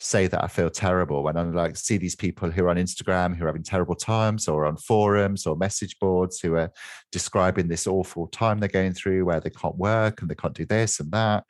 [0.03, 3.37] say that I feel terrible when I like see these people who are on Instagram
[3.37, 6.71] who are having terrible times or on forums or message boards who are
[7.11, 10.67] describing this awful time they're going through where they can't work and they can't do
[10.67, 11.45] this and that.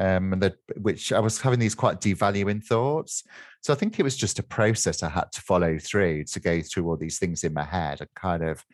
[0.00, 3.24] Um, and that which I was having these quite devaluing thoughts.
[3.62, 6.62] So I think it was just a process I had to follow through to go
[6.62, 8.64] through all these things in my head and kind of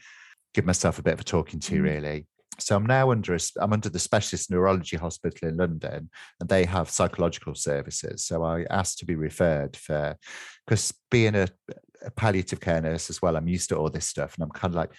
[0.52, 1.82] give myself a bit of a talking to, mm.
[1.82, 2.26] really
[2.58, 6.64] so I'm now under a, I'm under the specialist neurology hospital in London, and they
[6.64, 8.24] have psychological services.
[8.24, 10.16] So I asked to be referred for
[10.66, 11.48] because being a,
[12.04, 14.72] a palliative care nurse as well, I'm used to all this stuff, and I'm kind
[14.72, 14.92] of like,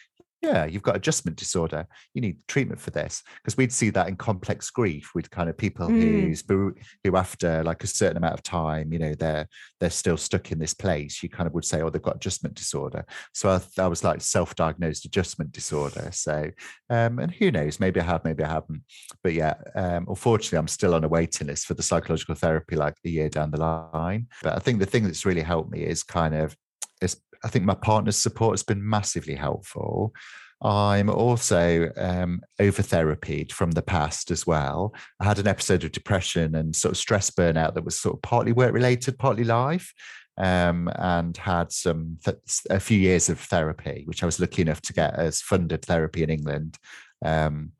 [0.46, 1.88] yeah, you've got adjustment disorder.
[2.14, 5.58] You need treatment for this because we'd see that in complex grief with kind of
[5.58, 6.02] people mm.
[6.02, 9.48] who's who after like a certain amount of time, you know, they're
[9.80, 11.24] they're still stuck in this place.
[11.24, 13.06] You kind of would say, oh, they've got adjustment disorder.
[13.34, 16.10] So I, I was like self-diagnosed adjustment disorder.
[16.12, 16.52] So
[16.90, 18.84] um, and who knows, maybe I have, maybe I haven't.
[19.24, 22.96] But yeah, um, unfortunately, I'm still on a waiting list for the psychological therapy like
[23.06, 24.28] a year down the line.
[24.44, 26.56] But I think the thing that's really helped me is kind of
[27.02, 30.14] is I think my partner's support has been massively helpful.
[30.62, 34.96] I'm also um, over therapied from the past as well.
[35.20, 38.22] I had an episode of depression and sort of stress burnout that was sort of
[38.22, 39.94] partly work related, partly life,
[40.38, 42.38] um, and had some th-
[42.70, 46.24] a few years of therapy, which I was lucky enough to get as funded therapy
[46.24, 46.78] in England.
[47.24, 47.72] Um,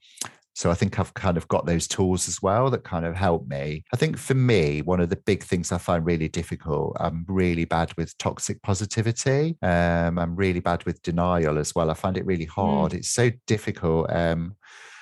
[0.56, 3.46] so I think I've kind of got those tools as well that kind of help
[3.46, 3.84] me.
[3.94, 7.66] I think for me, one of the big things I find really difficult, I'm really
[7.66, 9.58] bad with toxic positivity.
[9.62, 11.92] Um, I'm really bad with denial as well.
[11.92, 12.94] I find it really hard.
[12.94, 12.96] Mm.
[12.96, 14.10] It's so difficult.
[14.10, 14.56] Um,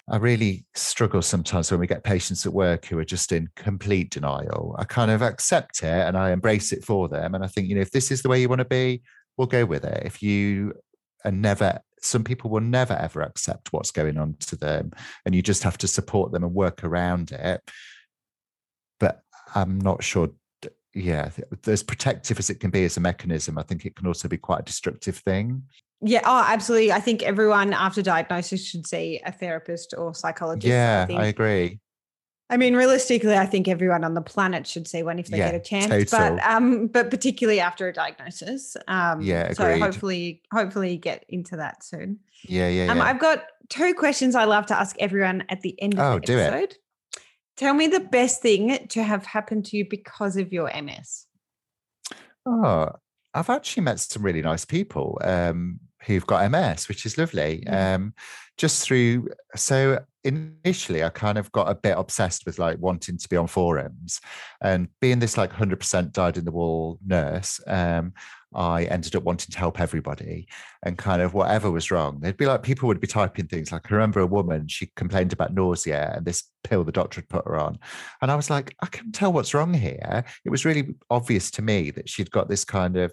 [0.09, 4.09] I really struggle sometimes when we get patients at work who are just in complete
[4.09, 4.75] denial.
[4.79, 7.35] I kind of accept it and I embrace it for them.
[7.35, 9.03] And I think, you know, if this is the way you want to be,
[9.37, 10.01] we'll go with it.
[10.03, 10.73] If you
[11.23, 14.91] are never some people will never ever accept what's going on to them
[15.25, 17.61] and you just have to support them and work around it
[18.99, 19.21] but
[19.55, 20.29] i'm not sure
[20.93, 21.29] yeah
[21.67, 24.37] as protective as it can be as a mechanism i think it can also be
[24.37, 25.63] quite a destructive thing
[26.05, 26.91] Yeah, oh, absolutely.
[26.91, 30.67] I think everyone after diagnosis should see a therapist or psychologist.
[30.67, 31.79] Yeah, I, I agree.
[32.53, 35.51] I mean, realistically, I think everyone on the planet should see one if they Yeah,
[35.53, 36.11] get a chance.
[36.11, 36.35] total.
[36.37, 38.77] But um, but particularly after a diagnosis.
[38.87, 39.81] Um, Yeah, so agreed.
[39.81, 42.19] hopefully, hopefully get into that soon.
[42.47, 43.05] Yeah, yeah, Um, yeah.
[43.05, 46.25] I've got two questions I love to ask everyone at the end of Oh, the
[46.27, 46.77] do it.
[47.57, 51.25] Tell me the best thing to have happened to you because of your MS.
[52.45, 52.89] Oh,
[53.33, 57.63] I've actually met some really nice people um, who've got MS, which is lovely.
[57.67, 57.95] Mm.
[57.95, 58.13] Um,
[58.57, 63.29] just through, so initially, I kind of got a bit obsessed with like wanting to
[63.29, 64.21] be on forums
[64.61, 67.59] and being this like 100% died in the wall nurse.
[67.67, 68.13] Um,
[68.55, 70.47] I ended up wanting to help everybody
[70.83, 72.19] and kind of whatever was wrong.
[72.19, 75.33] They'd be like, people would be typing things like, I remember a woman, she complained
[75.33, 77.79] about nausea and this pill the doctor had put her on.
[78.21, 80.23] And I was like, I can tell what's wrong here.
[80.45, 83.11] It was really obvious to me that she'd got this kind of,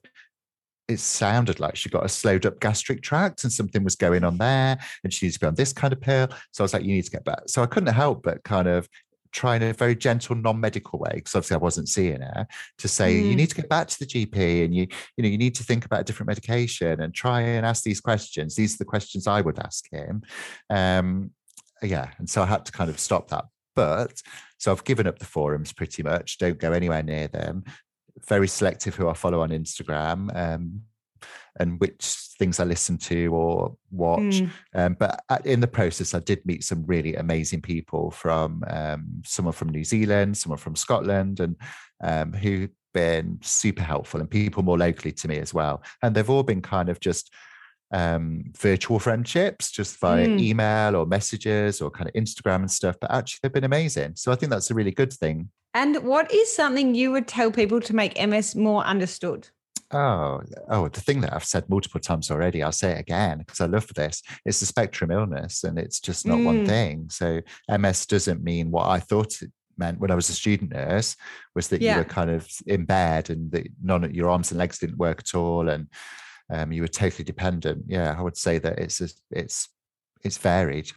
[0.91, 4.39] it sounded like she got a slowed up gastric tract and something was going on
[4.39, 6.29] there and she needs to be on this kind of pill.
[6.53, 7.43] So I was like, you need to get back.
[7.47, 8.89] So I couldn't help but kind of
[9.33, 13.17] try in a very gentle, non-medical way, because obviously I wasn't seeing her, to say,
[13.17, 13.37] you Mm.
[13.37, 15.85] need to get back to the GP and you, you know, you need to think
[15.85, 18.57] about a different medication and try and ask these questions.
[18.57, 20.23] These are the questions I would ask him.
[20.69, 21.31] Um,
[21.81, 22.11] yeah.
[22.19, 23.45] And so I had to kind of stop that.
[23.77, 24.21] But
[24.59, 27.63] so I've given up the forums pretty much, don't go anywhere near them.
[28.27, 30.35] Very selective who I follow on Instagram.
[30.35, 30.83] Um,
[31.59, 32.05] and which
[32.39, 34.21] things I listen to or watch.
[34.21, 34.51] Mm.
[34.75, 39.23] Um, but at, in the process, I did meet some really amazing people from um,
[39.25, 41.57] someone from New Zealand, someone from Scotland, and
[42.03, 45.83] um, who've been super helpful, and people more locally to me as well.
[46.03, 47.33] And they've all been kind of just
[47.93, 50.41] um, virtual friendships, just via Mm.
[50.41, 52.97] email or messages or kind of Instagram and stuff.
[53.01, 54.13] But actually, they've been amazing.
[54.15, 55.51] So I think that's a really good thing.
[55.75, 59.49] And what is something you would tell people to make MS more understood?
[59.93, 63.61] Oh, oh, the thing that I've said multiple times already, I'll say it again because
[63.61, 64.23] I love this.
[64.45, 66.67] It's a spectrum illness and it's just not one Mm.
[66.67, 67.09] thing.
[67.11, 71.17] So MS doesn't mean what I thought it meant when I was a student nurse
[71.55, 71.93] was that Yeah.
[71.95, 74.99] you were kind of in bed and that none of your arms and legs didn't
[74.99, 75.89] work at all and
[76.53, 77.85] um, you were totally dependent.
[77.89, 79.69] Yeah, I would say that it's a, it's
[80.23, 80.91] it's varied.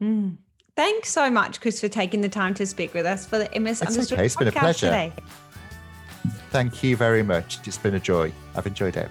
[0.00, 0.38] Mm.
[0.78, 3.82] Thanks so much, Chris, for taking the time to speak with us for the MS
[3.82, 4.86] It's Understood okay, it's been a pleasure.
[4.86, 5.12] today.
[6.50, 7.58] Thank you very much.
[7.66, 8.30] It's been a joy.
[8.54, 9.10] I've enjoyed it.